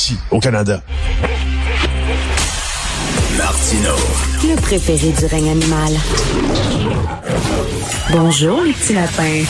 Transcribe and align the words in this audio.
Ici, 0.00 0.16
au 0.30 0.40
Canada. 0.40 0.80
Martino. 3.36 3.94
Le 4.44 4.56
préféré 4.56 5.12
du 5.12 5.26
règne 5.26 5.50
animal. 5.50 5.92
Bonjour, 8.10 8.62
les 8.62 8.72
petits 8.72 8.94
lapins. 8.94 9.44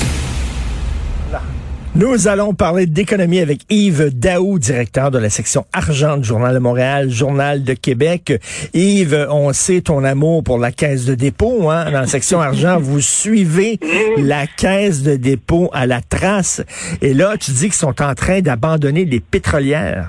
Nous 1.94 2.26
allons 2.26 2.52
parler 2.52 2.86
d'économie 2.86 3.38
avec 3.38 3.60
Yves 3.70 4.10
Daou, 4.12 4.58
directeur 4.58 5.12
de 5.12 5.20
la 5.20 5.30
section 5.30 5.66
argent 5.72 6.16
du 6.16 6.26
Journal 6.26 6.52
de 6.52 6.58
Montréal, 6.58 7.10
Journal 7.10 7.62
de 7.62 7.74
Québec. 7.74 8.42
Yves, 8.74 9.28
on 9.30 9.52
sait 9.52 9.82
ton 9.82 10.02
amour 10.02 10.42
pour 10.42 10.58
la 10.58 10.72
caisse 10.72 11.04
de 11.04 11.14
dépôt. 11.14 11.70
Hein? 11.70 11.92
Dans 11.92 12.00
la 12.00 12.06
section 12.08 12.40
argent, 12.40 12.80
vous 12.80 13.00
suivez 13.00 13.78
la 14.18 14.48
caisse 14.48 15.02
de 15.02 15.14
dépôt 15.14 15.70
à 15.72 15.86
la 15.86 16.00
trace. 16.00 16.60
Et 17.02 17.14
là, 17.14 17.36
tu 17.38 17.52
dis 17.52 17.66
qu'ils 17.66 17.74
sont 17.74 18.02
en 18.02 18.16
train 18.16 18.40
d'abandonner 18.40 19.04
les 19.04 19.20
pétrolières. 19.20 20.08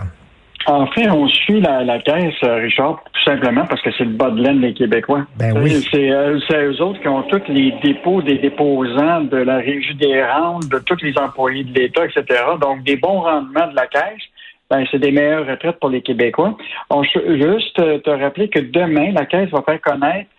En 0.67 0.85
fait, 0.87 1.09
on 1.09 1.27
suit 1.27 1.59
la, 1.61 1.83
la 1.83 1.99
caisse, 1.99 2.33
euh, 2.43 2.55
Richard, 2.57 3.01
tout 3.13 3.23
simplement 3.23 3.65
parce 3.65 3.81
que 3.81 3.89
c'est 3.97 4.03
le 4.03 4.11
bas 4.11 4.29
de 4.29 4.41
laine 4.43 4.61
des 4.61 4.73
Québécois. 4.73 5.25
Ben 5.37 5.57
oui. 5.57 5.71
C'est 5.91 6.11
euh, 6.11 6.39
c'est 6.47 6.63
eux 6.63 6.81
autres 6.81 7.01
qui 7.01 7.07
ont 7.07 7.23
tous 7.23 7.41
les 7.47 7.71
dépôts 7.83 8.21
des 8.21 8.37
déposants 8.37 9.21
de 9.21 9.37
la 9.37 9.57
Régie 9.57 9.95
des 9.95 10.23
rentes, 10.23 10.69
de 10.69 10.79
tous 10.79 11.01
les 11.03 11.17
employés 11.17 11.63
de 11.63 11.73
l'État, 11.79 12.05
etc. 12.05 12.23
Donc, 12.61 12.83
des 12.83 12.95
bons 12.95 13.21
rendements 13.21 13.67
de 13.69 13.75
la 13.75 13.87
caisse. 13.87 14.21
Ben, 14.69 14.85
c'est 14.89 14.99
des 14.99 15.11
meilleures 15.11 15.45
retraites 15.47 15.79
pour 15.81 15.89
les 15.89 16.01
Québécois. 16.01 16.55
On 16.89 17.03
juste 17.03 17.77
euh, 17.79 17.97
te 17.99 18.09
rappeler 18.09 18.47
que 18.47 18.59
demain, 18.59 19.11
la 19.11 19.25
Caisse 19.25 19.49
va 19.49 19.61
faire 19.63 19.81
connaître 19.81 20.29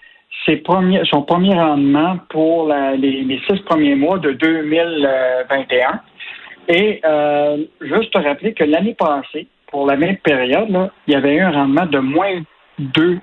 ses 0.46 0.56
premiers, 0.56 1.02
son 1.04 1.22
premier 1.22 1.52
rendement 1.54 2.16
pour 2.30 2.66
la- 2.68 2.92
les, 2.96 3.22
les 3.24 3.38
six 3.46 3.60
premiers 3.60 3.94
mois 3.94 4.18
de 4.18 4.32
2021. 4.32 6.00
Et 6.68 7.00
euh, 7.04 7.58
juste 7.82 8.12
te 8.12 8.18
rappeler 8.18 8.54
que 8.54 8.64
l'année 8.64 8.94
passée, 8.98 9.46
pour 9.72 9.86
la 9.86 9.96
même 9.96 10.18
période, 10.18 10.68
là, 10.70 10.90
il 11.08 11.14
y 11.14 11.16
avait 11.16 11.34
eu 11.34 11.40
un 11.40 11.50
rendement 11.50 11.86
de 11.86 11.98
moins 11.98 12.40
2 12.78 13.18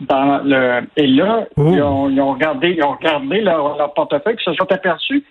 dans 0.00 0.40
le 0.44 0.82
Et 0.96 1.06
là, 1.06 1.46
Oh. 1.56 1.70
ils, 1.72 1.82
ont, 1.82 2.08
ils 2.08 2.20
ont 2.20 2.32
regardé, 2.32 2.70
ils 2.70 2.84
ont 2.84 2.92
regardé 2.92 3.40
leur, 3.40 3.76
leur 3.76 3.92
portefeuille, 3.92 4.36
puis 4.36 4.44
se 4.44 4.54
sont 4.54 4.70
aperçus 4.70 5.24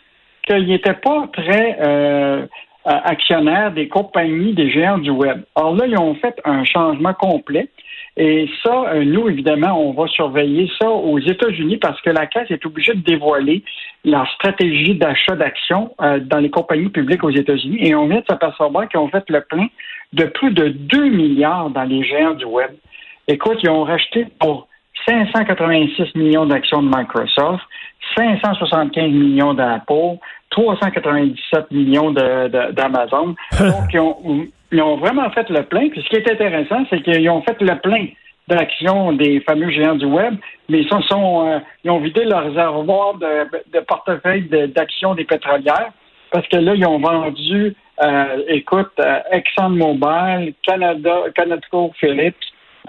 qu'ils 0.45 0.67
n'étaient 0.67 0.93
pas 0.93 1.27
très 1.33 1.77
euh, 1.81 2.45
actionnaires 2.85 3.71
des 3.71 3.87
compagnies 3.87 4.53
des 4.53 4.69
géants 4.69 4.99
du 4.99 5.09
web. 5.09 5.41
Alors 5.55 5.75
là, 5.75 5.87
ils 5.87 5.97
ont 5.97 6.13
fait 6.15 6.39
un 6.45 6.63
changement 6.63 7.13
complet. 7.13 7.69
Et 8.17 8.49
ça, 8.63 8.93
euh, 8.93 9.03
nous, 9.03 9.27
évidemment, 9.27 9.77
on 9.77 9.91
va 9.91 10.07
surveiller 10.07 10.69
ça 10.79 10.89
aux 10.89 11.19
États-Unis 11.19 11.77
parce 11.77 11.99
que 12.01 12.09
la 12.09 12.27
Caisse 12.27 12.49
est 12.49 12.65
obligée 12.65 12.93
de 12.93 13.01
dévoiler 13.01 13.63
leur 14.05 14.25
stratégie 14.31 14.95
d'achat 14.95 15.35
d'actions 15.35 15.93
euh, 16.01 16.19
dans 16.19 16.39
les 16.39 16.49
compagnies 16.49 16.89
publiques 16.89 17.23
aux 17.25 17.29
États-Unis. 17.29 17.77
Et 17.81 17.93
on 17.93 18.07
vient 18.07 18.21
de 18.21 18.25
s'apercevoir 18.25 18.87
qu'ils 18.87 18.99
ont 19.01 19.09
fait 19.09 19.29
le 19.29 19.41
plein 19.41 19.67
de 20.13 20.25
plus 20.25 20.51
de 20.51 20.69
2 20.69 21.09
milliards 21.09 21.69
dans 21.71 21.83
les 21.83 22.03
géants 22.05 22.35
du 22.35 22.45
web. 22.45 22.71
Écoute, 23.27 23.57
ils 23.63 23.69
ont 23.69 23.83
racheté 23.83 24.27
pour 24.39 24.67
586 25.05 26.15
millions 26.15 26.45
d'actions 26.45 26.81
de 26.81 26.87
Microsoft, 26.87 27.63
575 28.17 29.11
millions 29.11 29.53
d'Apple, 29.53 30.17
397 30.51 31.71
millions 31.71 32.11
d'Amazon. 32.11 33.35
Donc, 33.59 33.93
ils 33.93 33.99
ont, 33.99 34.47
ils 34.71 34.81
ont 34.81 34.97
vraiment 34.97 35.29
fait 35.31 35.49
le 35.49 35.63
plein. 35.63 35.89
Puis 35.89 36.01
ce 36.01 36.09
qui 36.09 36.15
est 36.15 36.31
intéressant, 36.31 36.85
c'est 36.89 37.01
qu'ils 37.01 37.29
ont 37.29 37.41
fait 37.41 37.59
le 37.61 37.75
plein 37.79 38.07
d'actions 38.47 39.11
des 39.13 39.39
fameux 39.41 39.69
géants 39.71 39.95
du 39.95 40.05
web, 40.05 40.35
mais 40.69 40.79
ils, 40.81 40.87
sont, 40.87 41.01
sont, 41.03 41.47
euh, 41.47 41.59
ils 41.83 41.89
ont 41.91 41.99
vidé 41.99 42.25
leur 42.25 42.43
réservoir 42.43 43.15
de, 43.15 43.47
de 43.73 43.79
portefeuille 43.83 44.43
de- 44.49 44.67
d'actions 44.67 45.15
des 45.15 45.23
pétrolières 45.23 45.91
parce 46.31 46.47
que 46.47 46.57
là, 46.57 46.73
ils 46.75 46.85
ont 46.85 46.99
vendu, 46.99 47.75
euh, 48.03 48.43
écoute, 48.49 48.91
euh, 48.99 49.19
ExxonMobil, 49.31 50.53
Canada, 50.63 51.15
ConocoPhillips, 51.35 52.35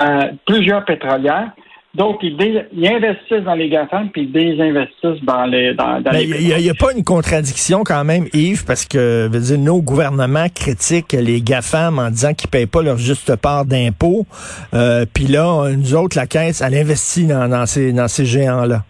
euh, 0.02 0.20
plusieurs 0.46 0.84
pétrolières. 0.84 1.50
Donc, 1.96 2.18
ils, 2.22 2.36
dé- 2.36 2.62
ils 2.74 2.86
investissent 2.86 3.44
dans 3.44 3.54
les 3.54 3.70
GAFAM 3.70 4.10
puis 4.10 4.22
ils 4.22 4.32
désinvestissent 4.32 5.24
dans 5.24 5.46
les 5.46 5.72
dans, 5.74 6.00
dans 6.00 6.10
Ben, 6.10 6.20
Il 6.20 6.54
n'y 6.56 6.70
a, 6.70 6.74
pas 6.74 6.92
une 6.96 7.04
contradiction 7.04 7.84
quand 7.84 8.04
même, 8.04 8.26
Yves, 8.34 8.64
parce 8.66 8.84
que 8.84 9.28
veut 9.32 9.40
dire, 9.40 9.58
nos 9.58 9.80
gouvernements 9.80 10.48
critiquent 10.54 11.14
les 11.14 11.40
GAFAM 11.40 11.98
en 11.98 12.10
disant 12.10 12.34
qu'ils 12.34 12.48
ne 12.48 12.52
payent 12.52 12.66
pas 12.66 12.82
leur 12.82 12.98
juste 12.98 13.34
part 13.36 13.64
d'impôts. 13.64 14.26
Euh, 14.74 15.06
Puis 15.12 15.24
là, 15.24 15.70
nous 15.74 15.94
autres, 15.94 16.18
la 16.18 16.26
Caisse, 16.26 16.60
elle 16.60 16.74
investit 16.74 17.26
dans, 17.26 17.48
dans 17.48 17.64
ces, 17.64 17.92
dans 17.92 18.08
ces 18.08 18.26
géants-là. 18.26 18.82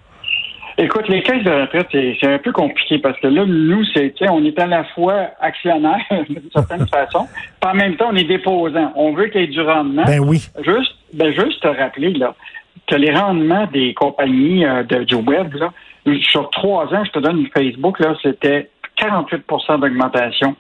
Écoute, 0.79 1.09
les 1.09 1.23
caisses 1.23 1.43
de 1.43 1.51
retraite, 1.51 1.87
c'est 1.91 2.27
un 2.27 2.39
peu 2.39 2.53
compliqué 2.53 2.99
parce 2.99 3.19
que 3.21 3.29
là, 3.29 3.47
nous, 3.47 3.83
c'est, 3.95 4.13
on 4.29 4.45
est 4.45 4.59
à 4.59 4.67
la 4.67 4.85
fois 4.85 5.31
actionnaire 5.41 5.97
d'une 6.29 6.51
certaine 6.53 6.87
façon, 6.93 7.27
puis 7.61 7.71
en 7.71 7.75
même 7.75 7.97
temps, 7.97 8.09
on 8.13 8.17
est 8.17 8.25
déposant. 8.25 8.93
On 8.95 9.15
veut 9.15 9.29
qu'il 9.29 9.41
y 9.41 9.45
ait 9.45 9.47
du 9.47 9.61
rendement. 9.63 10.05
Ben 10.05 10.21
oui. 10.21 10.47
Juste, 10.63 10.95
ben 11.15 11.33
juste 11.33 11.63
te 11.63 11.69
rappeler 11.69 12.13
là, 12.13 12.35
que 12.87 12.95
les 12.95 13.13
rendements 13.13 13.67
des 13.67 13.95
compagnies 13.95 14.65
euh, 14.65 14.83
de, 14.83 15.05
du 15.05 15.17
web, 15.17 15.55
là, 15.55 15.73
sur 16.23 16.51
trois 16.51 16.87
ans, 16.95 17.05
je 17.05 17.11
te 17.11 17.19
donne 17.19 17.47
Facebook, 17.55 17.99
là, 17.99 18.15
c'était 18.23 18.71
48% 18.99 19.81
d'augmentation 19.81 20.57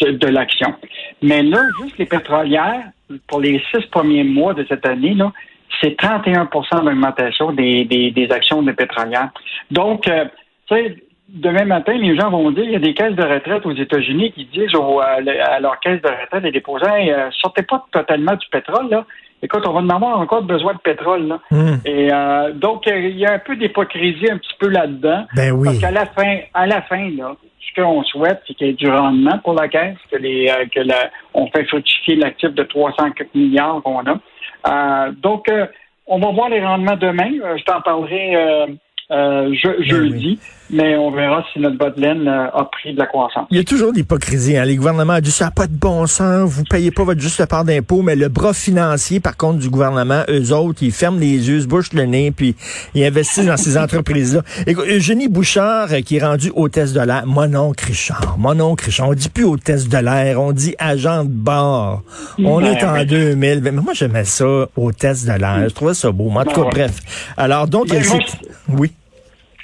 de, 0.00 0.28
l'action. 0.28 0.74
Mais 1.22 1.42
là, 1.42 1.62
juste 1.82 1.98
les 1.98 2.06
pétrolières, 2.06 2.84
pour 3.28 3.40
les 3.40 3.62
six 3.70 3.84
premiers 3.90 4.24
mois 4.24 4.54
de 4.54 4.64
cette 4.68 4.86
année, 4.86 5.14
là, 5.14 5.32
c'est 5.80 6.00
31% 6.00 6.84
d'augmentation 6.84 7.52
des, 7.52 7.84
des, 7.84 8.10
des 8.10 8.30
actions 8.30 8.62
de 8.62 8.72
pétrolières. 8.72 9.30
Donc, 9.70 10.08
euh, 10.08 10.24
tu 10.66 10.74
sais, 10.74 10.96
demain 11.28 11.64
matin, 11.64 11.92
les 11.92 12.16
gens 12.16 12.30
vont 12.30 12.50
dire, 12.50 12.64
il 12.64 12.72
y 12.72 12.76
a 12.76 12.80
des 12.80 12.94
caisses 12.94 13.14
de 13.14 13.22
retraite 13.22 13.64
aux 13.64 13.74
États-Unis 13.74 14.32
qui 14.32 14.46
disent 14.46 14.74
à, 14.74 15.18
à 15.52 15.60
leurs 15.60 15.78
caisses 15.80 16.02
de 16.02 16.08
retraite 16.08 16.42
des 16.42 16.52
déposants, 16.52 16.86
euh, 16.86 17.30
sortez 17.32 17.62
pas 17.62 17.84
totalement 17.92 18.34
du 18.34 18.46
pétrole, 18.50 18.88
là. 18.90 19.06
Écoute, 19.42 19.66
on 19.66 19.72
va 19.72 19.80
en 19.80 19.88
avoir 19.88 20.20
encore 20.20 20.42
besoin 20.42 20.74
de 20.74 20.78
pétrole, 20.78 21.26
là. 21.26 21.40
Hum. 21.50 21.80
Et 21.84 22.12
euh, 22.12 22.52
donc, 22.52 22.86
euh, 22.86 22.98
il 22.98 23.18
y 23.18 23.26
a 23.26 23.32
un 23.34 23.38
peu 23.38 23.56
d'hypocrisie 23.56 24.30
un 24.30 24.36
petit 24.36 24.54
peu 24.58 24.68
là-dedans. 24.68 25.26
Ben 25.34 25.52
oui. 25.52 25.66
Parce 25.66 25.78
qu'à 25.78 25.90
la 25.90 26.06
fin, 26.06 26.38
à 26.52 26.66
la 26.66 26.82
fin, 26.82 27.10
là, 27.16 27.34
ce 27.60 27.80
qu'on 27.80 28.02
souhaite, 28.02 28.42
c'est 28.46 28.54
qu'il 28.54 28.66
y 28.66 28.70
ait 28.70 28.74
du 28.74 28.90
rendement 28.90 29.38
pour 29.38 29.54
la 29.54 29.68
caisse, 29.68 29.96
que 30.10 30.16
les 30.16 30.48
euh, 30.48 30.66
que 30.74 30.80
la, 30.80 31.10
on 31.34 31.46
fait 31.48 31.64
fructifier 31.64 32.16
l'actif 32.16 32.50
de 32.50 32.62
304 32.62 33.34
milliards 33.34 33.80
qu'on 33.82 34.00
a. 34.00 34.18
Euh, 34.66 35.12
donc, 35.12 35.48
euh, 35.48 35.66
on 36.06 36.18
va 36.18 36.32
voir 36.32 36.48
les 36.48 36.64
rendements 36.64 36.96
demain. 36.96 37.30
Euh, 37.42 37.56
je 37.56 37.64
t'en 37.64 37.80
parlerai 37.80 38.66
euh, 39.10 39.52
je- 39.54 39.82
jeudi, 39.88 40.38
mais 40.72 40.96
on 40.96 41.10
verra 41.10 41.44
si 41.52 41.58
notre 41.58 41.76
bas 41.76 41.90
de 41.90 42.00
laine 42.00 42.28
euh, 42.28 42.46
a 42.52 42.64
pris 42.70 42.92
de 42.94 42.98
la 42.98 43.06
croissance. 43.06 43.46
Il 43.50 43.56
y 43.56 43.60
a 43.60 43.64
toujours 43.64 43.90
l'hypocrisie. 43.92 44.56
Hein. 44.56 44.64
Les 44.64 44.76
gouvernements 44.76 45.14
ont 45.14 45.20
dit 45.20 45.32
ça 45.32 45.46
n'a 45.46 45.50
pas 45.50 45.66
de 45.66 45.72
bon 45.72 46.06
sens, 46.06 46.48
vous 46.48 46.62
payez 46.62 46.92
pas 46.92 47.02
votre 47.02 47.20
juste 47.20 47.44
part 47.46 47.64
d'impôt, 47.64 48.02
mais 48.02 48.14
le 48.14 48.28
bras 48.28 48.52
financier, 48.54 49.18
par 49.18 49.36
contre, 49.36 49.58
du 49.58 49.68
gouvernement, 49.68 50.22
eux 50.28 50.52
autres, 50.52 50.82
ils 50.82 50.92
ferment 50.92 51.18
les 51.18 51.48
yeux, 51.48 51.60
se 51.60 51.66
bouchent 51.66 51.92
le 51.92 52.04
nez, 52.04 52.30
puis 52.30 52.54
ils 52.94 53.04
investissent 53.04 53.46
dans 53.46 53.56
ces 53.56 53.76
entreprises-là. 53.82 54.42
Écoute, 54.66 54.84
Eugénie 54.88 55.28
Bouchard, 55.28 55.88
euh, 55.92 56.00
qui 56.02 56.16
est 56.18 56.24
rendue 56.24 56.52
hôtesse 56.54 56.92
de 56.92 57.00
l'air, 57.00 57.24
mon 57.26 57.52
oncle 57.56 57.84
Richard, 57.86 58.36
mon 58.38 58.58
oncle 58.60 58.84
Richard, 58.84 59.08
on 59.08 59.14
dit 59.14 59.28
plus 59.28 59.44
hôtesse 59.44 59.88
de 59.88 59.98
l'air, 59.98 60.40
on 60.40 60.52
dit 60.52 60.76
agent 60.78 61.24
de 61.24 61.30
bord. 61.30 62.02
On 62.38 62.60
Ben 62.60 62.76
est 62.76 62.84
en 62.84 62.94
oui. 62.94 63.06
2000. 63.06 63.60
Mais 63.62 63.70
moi, 63.72 63.92
j'aimais 63.92 64.24
ça, 64.24 64.46
hôtesse 64.76 65.24
de 65.26 65.32
l'air. 65.32 65.68
Je 65.68 65.74
trouvais 65.74 65.94
ça 65.94 66.12
beau. 66.12 66.30
Mais 66.30 66.38
en 66.40 66.44
tout 66.44 66.50
cas, 66.62 66.62
Ben 66.62 66.70
bref. 66.70 67.00
Alors, 67.36 67.66
donc, 67.66 67.88
Ben 67.88 68.00
elle 68.00 68.06
moi, 68.08 68.18
s'est- 68.24 68.38
Oui. 68.78 68.92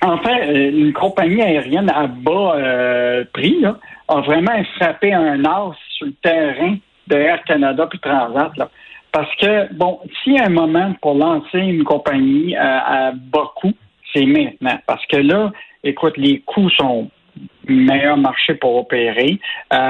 En 0.02 0.18
fait, 0.18 0.48
euh, 0.48 0.70
une 0.70 0.92
compagnie 0.92 1.42
aérienne 1.42 1.90
à 1.90 2.06
bas 2.06 2.54
euh, 2.56 3.24
prix 3.32 3.60
là, 3.60 3.78
a 4.08 4.20
vraiment 4.20 4.62
frappé 4.76 5.12
un 5.12 5.44
as 5.44 5.72
sur 5.96 6.06
le 6.06 6.12
terrain 6.22 6.76
de 7.08 7.16
Air 7.16 7.42
Canada 7.44 7.86
puis 7.88 7.98
Transat. 7.98 8.56
Là. 8.56 8.68
Parce 9.12 9.34
que, 9.36 9.72
bon, 9.72 10.00
s'il 10.22 10.34
y 10.34 10.38
a 10.38 10.46
un 10.46 10.50
moment 10.50 10.94
pour 11.00 11.14
lancer 11.14 11.58
une 11.58 11.84
compagnie 11.84 12.56
euh, 12.56 12.60
à 12.60 13.12
bas 13.12 13.52
coût, 13.56 13.72
c'est 14.14 14.26
maintenant. 14.26 14.78
Parce 14.86 15.04
que 15.06 15.16
là, 15.16 15.52
écoute, 15.82 16.16
les 16.16 16.40
coûts 16.40 16.70
sont 16.70 17.10
meilleur 17.66 18.16
marché 18.16 18.54
pour 18.54 18.76
opérer. 18.76 19.38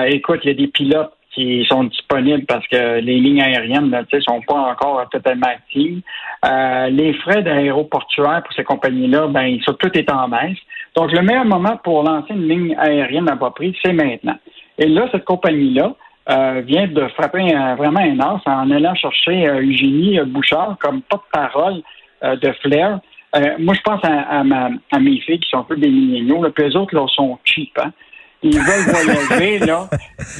Écoute, 0.06 0.40
il 0.42 0.48
y 0.48 0.50
a 0.50 0.54
des 0.54 0.66
pilotes 0.66 1.15
qui 1.36 1.66
sont 1.68 1.84
disponibles 1.84 2.46
parce 2.46 2.66
que 2.66 2.98
les 3.00 3.20
lignes 3.20 3.42
aériennes 3.42 3.90
ne 3.90 4.20
sont 4.20 4.40
pas 4.40 4.54
encore 4.54 5.06
totalement 5.10 5.48
actives. 5.48 6.00
Euh, 6.46 6.88
les 6.88 7.12
frais 7.12 7.42
d'aéroportuaire 7.42 8.42
pour 8.42 8.54
ces 8.54 8.64
compagnies-là, 8.64 9.26
ben, 9.26 9.60
sont 9.60 9.74
tout 9.74 9.90
est 9.96 10.10
en 10.10 10.28
baisse. 10.28 10.56
Donc, 10.96 11.12
le 11.12 11.20
meilleur 11.20 11.44
moment 11.44 11.76
pour 11.84 12.02
lancer 12.02 12.32
une 12.32 12.48
ligne 12.48 12.76
aérienne 12.78 13.28
prix, 13.54 13.76
c'est 13.84 13.92
maintenant. 13.92 14.38
Et 14.78 14.86
là, 14.86 15.08
cette 15.12 15.26
compagnie-là 15.26 15.94
euh, 16.30 16.62
vient 16.64 16.86
de 16.86 17.06
frapper 17.08 17.54
vraiment 17.76 18.00
un 18.00 18.18
as 18.18 18.40
en 18.46 18.70
allant 18.70 18.94
chercher 18.94 19.46
Eugénie 19.46 20.18
Bouchard 20.26 20.76
comme 20.80 21.02
porte-parole 21.02 21.82
de 22.22 22.52
Flair. 22.62 22.98
moi, 23.58 23.74
je 23.74 23.80
pense 23.82 24.00
à, 24.04 24.98
mes 24.98 25.20
filles 25.20 25.38
qui 25.40 25.50
sont 25.50 25.58
un 25.58 25.64
peu 25.64 25.76
des 25.76 25.90
milléniaux, 25.90 26.42
puis 26.54 26.64
eux 26.64 26.76
autres, 26.76 26.94
là, 26.94 27.06
sont 27.14 27.38
cheap. 27.44 27.78
Hein? 27.78 27.92
Ils 28.46 28.58
veulent 28.58 29.28
voyager, 29.28 29.58
là, 29.60 29.88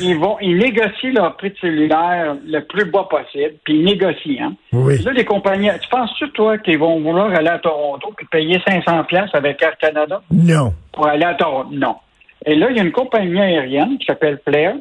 ils 0.01 0.19
vont, 0.19 0.37
ils 0.41 0.57
négocient 0.57 1.13
leur 1.13 1.37
prix 1.37 1.51
de 1.51 1.57
cellulaire 1.59 2.37
le 2.45 2.61
plus 2.61 2.85
bas 2.91 3.07
possible, 3.09 3.55
puis 3.65 3.79
ils 3.79 3.85
négocient, 3.85 4.49
hein. 4.49 4.55
Oui. 4.73 5.03
Là, 5.03 5.13
les 5.13 5.25
compagnies, 5.25 5.71
tu 5.81 5.89
penses-tu, 5.89 6.31
toi, 6.31 6.59
qu'ils 6.59 6.79
vont 6.79 7.01
vouloir 7.01 7.35
aller 7.35 7.49
à 7.49 7.59
Toronto 7.59 8.13
puis 8.17 8.27
payer 8.31 8.61
500 8.67 9.05
pièces 9.05 9.31
avec 9.35 9.63
Air 9.63 9.77
Canada? 9.79 10.23
Non. 10.31 10.73
Pour 10.93 11.07
aller 11.07 11.25
à 11.25 11.35
Toronto? 11.35 11.69
Non. 11.73 11.97
Et 12.45 12.55
là, 12.55 12.71
il 12.71 12.77
y 12.77 12.81
a 12.81 12.83
une 12.83 12.93
compagnie 12.93 13.41
aérienne 13.41 13.99
qui 13.99 14.07
s'appelle 14.07 14.41
Flair 14.47 14.77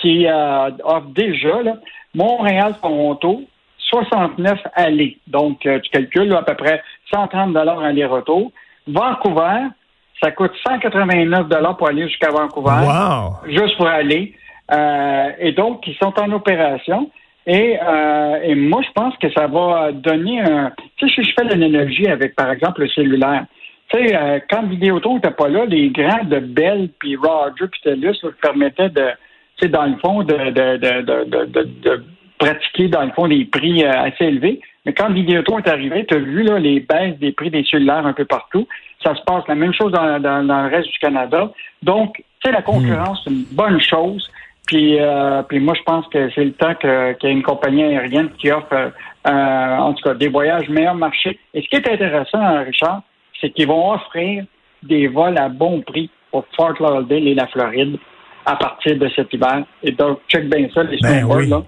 qui 0.00 0.26
euh, 0.26 0.70
offre 0.84 1.08
déjà, 1.14 1.62
Montréal-Toronto, 2.14 3.42
69 3.78 4.58
allées. 4.74 5.18
Donc, 5.26 5.64
euh, 5.66 5.78
tu 5.80 5.90
calcules 5.90 6.32
à 6.34 6.42
peu 6.42 6.54
près 6.54 6.82
130 7.12 7.52
dollars 7.52 7.80
aller-retour. 7.80 8.52
Vancouver, 8.86 9.68
ça 10.22 10.30
coûte 10.30 10.52
189 10.66 11.48
dollars 11.48 11.76
pour 11.76 11.88
aller 11.88 12.08
jusqu'à 12.08 12.30
Vancouver. 12.30 12.70
Wow. 12.70 13.48
Juste 13.48 13.76
pour 13.76 13.86
aller. 13.86 14.34
Euh, 14.72 15.30
et 15.38 15.52
donc, 15.52 15.86
ils 15.86 15.96
sont 15.96 16.12
en 16.18 16.32
opération. 16.32 17.10
Et, 17.46 17.78
euh, 17.80 18.40
et 18.42 18.54
moi, 18.54 18.82
je 18.82 18.92
pense 18.92 19.16
que 19.18 19.30
ça 19.32 19.46
va 19.46 19.92
donner 19.92 20.40
un... 20.40 20.72
Tu 20.96 21.08
sais, 21.08 21.14
si 21.14 21.30
je 21.30 21.34
fais 21.38 21.44
l'analogie 21.44 22.08
avec, 22.08 22.34
par 22.34 22.50
exemple, 22.50 22.82
le 22.82 22.88
cellulaire, 22.88 23.44
tu 23.88 23.98
sais, 23.98 24.16
euh, 24.16 24.40
quand 24.50 24.66
Vidéotron 24.66 25.16
n'était 25.16 25.30
pas 25.30 25.48
là, 25.48 25.64
les 25.64 25.90
grands 25.90 26.24
de 26.24 26.40
Bell, 26.40 26.88
puis 26.98 27.14
Roger, 27.14 27.68
puis 27.70 27.80
TELUS 27.84 28.16
permettaient 28.42 28.88
de, 28.88 29.10
tu 29.58 29.62
sais, 29.62 29.68
dans 29.68 29.84
le 29.84 29.96
fond, 29.98 30.24
de, 30.24 30.34
de, 30.34 30.76
de, 30.76 31.24
de, 31.44 31.62
de 31.62 32.04
pratiquer, 32.38 32.88
dans 32.88 33.04
le 33.04 33.12
fond, 33.12 33.28
des 33.28 33.44
prix 33.44 33.84
assez 33.84 34.24
élevés. 34.24 34.60
Mais 34.84 34.92
quand 34.92 35.12
Vidéotron 35.12 35.58
est 35.58 35.68
arrivé, 35.68 36.04
tu 36.06 36.14
as 36.14 36.18
vu 36.18 36.42
là, 36.42 36.58
les 36.58 36.80
baisses 36.80 37.18
des 37.18 37.30
prix 37.30 37.50
des 37.50 37.64
cellulaires 37.64 38.06
un 38.06 38.12
peu 38.12 38.24
partout. 38.24 38.66
Ça 39.02 39.14
se 39.14 39.20
passe 39.22 39.44
la 39.48 39.54
même 39.54 39.72
chose 39.72 39.92
dans, 39.92 40.18
le 40.18 40.70
reste 40.70 40.90
du 40.90 40.98
Canada. 40.98 41.50
Donc, 41.82 42.16
tu 42.16 42.24
sais, 42.44 42.52
la 42.52 42.62
concurrence, 42.62 43.20
c'est 43.24 43.30
une 43.30 43.44
bonne 43.52 43.80
chose. 43.80 44.28
Puis, 44.66 44.98
euh, 44.98 45.42
puis 45.42 45.60
moi, 45.60 45.74
je 45.74 45.82
pense 45.82 46.06
que 46.08 46.28
c'est 46.34 46.44
le 46.44 46.52
temps 46.52 46.74
qu'il 46.74 46.90
y 46.90 47.26
ait 47.26 47.32
une 47.32 47.42
compagnie 47.42 47.84
aérienne 47.84 48.30
qui 48.38 48.50
offre, 48.50 48.72
euh, 48.74 49.76
en 49.76 49.92
tout 49.92 50.02
cas, 50.02 50.14
des 50.14 50.28
voyages 50.28 50.68
meilleurs 50.68 50.96
marché. 50.96 51.38
Et 51.54 51.62
ce 51.62 51.68
qui 51.68 51.76
est 51.76 51.88
intéressant, 51.88 52.64
Richard, 52.64 53.02
c'est 53.40 53.50
qu'ils 53.50 53.68
vont 53.68 53.92
offrir 53.92 54.44
des 54.82 55.06
vols 55.06 55.38
à 55.38 55.48
bon 55.48 55.82
prix 55.82 56.10
pour 56.30 56.44
Fort 56.56 56.74
Lauderdale 56.80 57.28
et 57.28 57.34
la 57.34 57.46
Floride 57.46 57.96
à 58.44 58.56
partir 58.56 58.96
de 58.96 59.08
cet 59.14 59.32
hiver. 59.32 59.64
Et 59.82 59.92
donc, 59.92 60.20
check 60.28 60.48
bien 60.48 60.68
ça, 60.74 60.82
les 60.84 60.98
ben 61.02 61.26
là. 61.48 61.62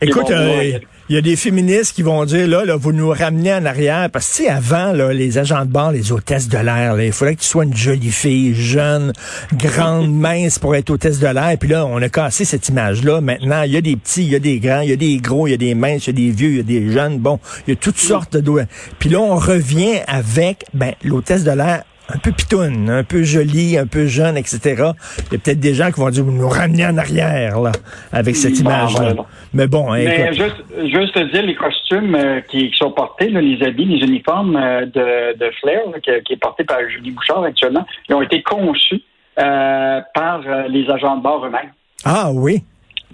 Écoute, 0.00 0.30
euh, 0.30 0.78
il 1.08 1.14
y 1.14 1.18
a 1.18 1.22
des 1.22 1.36
féministes 1.36 1.94
qui 1.94 2.02
vont 2.02 2.24
dire, 2.26 2.46
là, 2.46 2.66
là 2.66 2.76
vous 2.76 2.92
nous 2.92 3.08
ramenez 3.08 3.54
en 3.54 3.64
arrière. 3.64 4.10
Parce 4.10 4.28
que, 4.28 4.36
tu 4.36 4.42
sais, 4.44 4.48
avant, 4.50 4.92
là, 4.92 5.12
les 5.12 5.38
agents 5.38 5.64
de 5.64 5.70
bord, 5.70 5.90
les 5.90 6.12
hôtesses 6.12 6.48
de 6.48 6.58
l'air, 6.58 7.00
il 7.00 7.12
faudrait 7.12 7.34
que 7.34 7.40
tu 7.40 7.46
sois 7.46 7.64
une 7.64 7.74
jolie 7.74 8.10
fille, 8.10 8.54
jeune, 8.54 9.12
grande, 9.54 10.12
mince 10.14 10.58
pour 10.58 10.76
être 10.76 10.90
hôtesse 10.90 11.18
de 11.18 11.26
l'air. 11.26 11.56
Puis 11.58 11.70
là, 11.70 11.86
on 11.86 12.02
a 12.02 12.08
cassé 12.10 12.44
cette 12.44 12.68
image-là. 12.68 13.22
Maintenant, 13.22 13.62
il 13.62 13.72
y 13.72 13.76
a 13.78 13.80
des 13.80 13.96
petits, 13.96 14.24
il 14.24 14.30
y 14.30 14.36
a 14.36 14.38
des 14.38 14.60
grands, 14.60 14.80
il 14.80 14.90
y 14.90 14.92
a 14.92 14.96
des 14.96 15.16
gros, 15.16 15.46
il 15.46 15.52
y 15.52 15.54
a 15.54 15.58
des 15.58 15.74
minces, 15.74 16.06
il 16.06 16.18
y 16.18 16.26
a 16.26 16.28
des 16.28 16.36
vieux, 16.36 16.50
il 16.50 16.56
y 16.56 16.60
a 16.60 16.62
des 16.62 16.92
jeunes. 16.92 17.18
Bon, 17.18 17.40
il 17.66 17.70
y 17.70 17.72
a 17.72 17.76
toutes 17.76 17.98
sortes 17.98 18.36
de... 18.36 18.66
Puis 18.98 19.08
là, 19.08 19.20
on 19.20 19.36
revient 19.36 20.00
avec, 20.06 20.66
ben, 20.74 20.92
l'hôtesse 21.02 21.44
de 21.44 21.52
l'air 21.52 21.84
un 22.08 22.18
peu 22.18 22.32
pitoune, 22.32 22.88
un 22.88 23.04
peu 23.04 23.22
jolie, 23.22 23.76
un 23.76 23.86
peu 23.86 24.06
jeune, 24.06 24.36
etc. 24.36 24.60
Il 24.66 25.32
y 25.32 25.36
a 25.36 25.38
peut-être 25.38 25.60
des 25.60 25.74
gens 25.74 25.90
qui 25.90 26.00
vont 26.00 26.10
dire, 26.10 26.24
vous 26.24 26.32
nous 26.32 26.48
ramener 26.48 26.86
en 26.86 26.96
arrière, 26.96 27.60
là, 27.60 27.72
avec 28.12 28.36
cette 28.36 28.58
image-là. 28.58 29.14
Mais 29.52 29.66
bon, 29.66 29.92
hein, 29.92 29.98
Mais 30.04 30.32
juste, 30.32 30.64
juste 30.84 31.18
dire, 31.18 31.42
les 31.42 31.54
costumes 31.54 32.14
euh, 32.14 32.40
qui, 32.40 32.70
sont 32.74 32.92
portés, 32.92 33.28
les 33.28 33.62
habits, 33.62 33.84
les 33.84 34.06
uniformes 34.06 34.56
euh, 34.56 34.86
de, 34.86 35.38
de 35.38 35.50
Flair, 35.60 35.82
qui, 36.02 36.32
est 36.32 36.36
porté 36.36 36.64
par 36.64 36.78
Julie 36.88 37.10
Bouchard 37.10 37.44
actuellement, 37.44 37.86
ils 38.08 38.14
ont 38.14 38.22
été 38.22 38.42
conçus 38.42 39.02
euh, 39.38 40.00
par 40.14 40.40
les 40.68 40.88
agents 40.90 41.16
de 41.16 41.22
bord 41.22 41.44
eux-mêmes. 41.44 41.72
Ah 42.04 42.30
oui? 42.32 42.62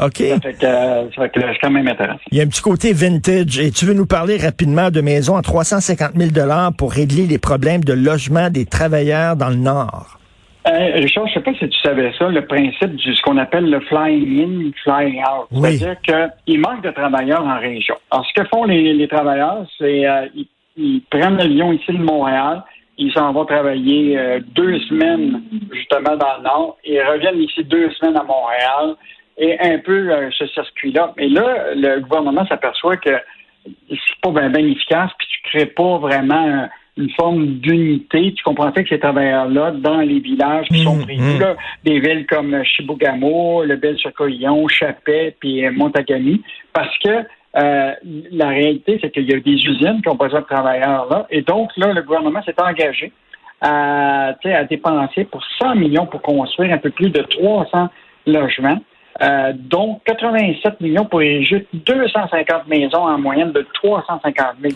OK. 0.01 0.17
Ça 0.17 0.41
fait 0.41 0.55
que, 0.55 1.41
c'est 1.41 1.59
quand 1.61 1.71
même 1.71 1.87
intéressant. 1.87 2.21
Il 2.33 2.39
y 2.39 2.41
a 2.41 2.45
un 2.45 2.49
petit 2.49 2.63
côté 2.63 2.93
vintage. 2.93 3.59
Et 3.59 3.71
tu 3.71 3.85
veux 3.85 3.95
nous 3.95 4.07
parler 4.07 4.37
rapidement 4.37 4.91
de 4.91 5.01
maisons 5.01 5.37
à 5.37 5.43
350 5.43 6.13
000 6.17 6.31
pour 6.77 6.93
régler 6.93 7.27
les 7.27 7.39
problèmes 7.39 7.85
de 7.85 7.93
logement 7.93 8.51
des 8.51 8.67
travailleurs 8.67 9.37
dans 9.37 9.51
le 9.51 9.57
Nord? 9.57 10.19
Euh, 10.67 10.93
Richard, 10.95 11.27
je 11.27 11.31
ne 11.31 11.35
sais 11.35 11.41
pas 11.41 11.53
si 11.59 11.69
tu 11.69 11.79
savais 11.81 12.11
ça, 12.19 12.29
le 12.29 12.47
principe 12.47 12.97
de 12.97 13.15
ce 13.15 13.21
qu'on 13.23 13.37
appelle 13.37 13.69
le 13.69 13.81
flying 13.81 14.41
in, 14.41 14.71
flying 14.83 15.21
out. 15.21 15.47
C'est-à-dire 15.53 15.97
qu'il 16.45 16.61
manque 16.61 16.83
de 16.83 16.91
travailleurs 16.91 17.45
en 17.45 17.61
région. 17.61 17.97
Alors, 18.11 18.27
ce 18.27 18.41
que 18.41 18.49
font 18.49 18.65
les, 18.65 19.07
travailleurs, 19.09 19.67
c'est 19.77 20.09
euh, 20.09 20.27
ils, 20.77 21.03
prennent 21.11 21.37
l'avion 21.37 21.71
ici 21.73 21.93
de 21.93 21.99
Montréal, 21.99 22.63
ils 22.97 23.13
s'en 23.13 23.33
vont 23.33 23.45
travailler 23.45 24.17
euh, 24.17 24.41
deux 24.55 24.79
semaines 24.89 25.43
justement 25.71 26.17
dans 26.17 26.39
le 26.39 26.43
Nord, 26.45 26.79
et 26.85 26.95
ils 26.95 27.03
reviennent 27.03 27.41
ici 27.41 27.63
deux 27.65 27.91
semaines 27.91 28.17
à 28.17 28.25
Montréal, 28.25 28.97
et 29.37 29.59
un 29.61 29.79
peu 29.79 30.11
euh, 30.11 30.31
ce 30.37 30.47
circuit-là. 30.47 31.13
Mais 31.17 31.29
là, 31.29 31.75
le 31.75 32.01
gouvernement 32.01 32.47
s'aperçoit 32.47 32.97
que 32.97 33.11
c'est 33.89 34.21
pas 34.23 34.31
bien 34.31 34.55
efficace, 34.55 35.11
puis 35.19 35.29
tu 35.29 35.51
crées 35.51 35.67
pas 35.67 35.99
vraiment 35.99 36.69
une 36.97 37.11
forme 37.11 37.47
d'unité. 37.59 38.33
Tu 38.35 38.45
comprends 38.45 38.71
que 38.71 38.87
ces 38.89 39.01
travailleurs-là, 39.01 39.73
dans 39.73 40.01
les 40.01 40.21
villages 40.21 40.69
qui 40.69 40.85
sont 40.85 40.97
mmh, 40.97 41.03
prévus, 41.03 41.39
mmh. 41.39 41.57
des 41.85 42.01
villes 42.01 42.27
comme 42.27 42.63
Chibougamau, 42.65 43.65
le 43.65 43.77
bel 43.77 43.99
sur 43.99 44.13
Chapet, 44.69 45.37
puis 45.41 45.65
euh, 45.65 45.73
Montagami, 45.73 46.43
parce 46.73 46.97
que 46.99 47.25
euh, 47.57 47.93
la 48.33 48.49
réalité, 48.49 48.99
c'est 49.01 49.11
qu'il 49.11 49.31
y 49.31 49.35
a 49.35 49.41
des 49.41 49.53
usines 49.53 50.03
qui 50.03 50.09
ont 50.09 50.17
besoin 50.17 50.41
de 50.41 50.47
travailleurs 50.47 51.09
là. 51.09 51.27
Et 51.31 51.43
donc, 51.43 51.71
là, 51.77 51.93
le 51.93 52.03
gouvernement 52.03 52.43
s'est 52.43 52.61
engagé 52.61 53.13
à, 53.61 54.35
à 54.45 54.65
dépenser 54.65 55.25
pour 55.25 55.43
100 55.61 55.77
millions 55.77 56.07
pour 56.07 56.21
construire 56.21 56.73
un 56.73 56.79
peu 56.79 56.91
plus 56.91 57.11
de 57.11 57.23
300 57.23 57.89
logements. 58.27 58.79
Euh, 59.23 59.53
dont 59.57 60.01
87 60.07 60.81
millions 60.81 61.05
pour 61.05 61.21
juste 61.21 61.67
250 61.73 62.67
maisons 62.67 62.99
en 62.99 63.17
moyenne 63.17 63.53
de 63.53 63.65
350 63.75 64.47
000 64.61 64.75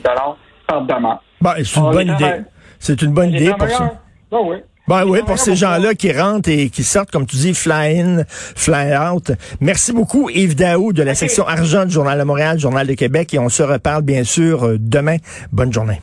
par 0.66 0.82
demeure. 0.82 1.22
Bah, 1.40 1.56
c'est 1.64 1.80
une, 1.80 1.90
bonne 1.90 2.08
idée. 2.08 2.34
C'est 2.78 3.02
une 3.02 3.12
bonne 3.12 3.30
idée 3.30 3.52
pour 3.58 3.68
ça. 3.68 3.94
Ben 4.30 4.38
oui. 4.44 4.56
Ben 4.86 5.04
oui, 5.04 5.18
pour 5.26 5.38
ces 5.38 5.54
gens-là 5.54 5.94
qui 5.94 6.12
rentrent 6.12 6.48
et 6.48 6.70
qui 6.70 6.82
sortent, 6.82 7.10
comme 7.10 7.26
tu 7.26 7.36
dis, 7.36 7.52
fly 7.52 8.00
in, 8.00 8.22
fly 8.28 8.96
out. 8.96 9.32
Merci 9.60 9.92
beaucoup, 9.92 10.30
Yves 10.30 10.54
Daou, 10.54 10.94
de 10.94 11.02
la 11.02 11.14
section 11.14 11.46
argent 11.46 11.84
du 11.84 11.90
Journal 11.90 12.18
de 12.18 12.24
Montréal, 12.24 12.58
Journal 12.58 12.86
de 12.86 12.94
Québec, 12.94 13.34
et 13.34 13.38
on 13.38 13.50
se 13.50 13.62
reparle 13.62 14.02
bien 14.02 14.24
sûr 14.24 14.64
euh, 14.64 14.76
demain. 14.78 15.16
Bonne 15.52 15.72
journée. 15.72 16.00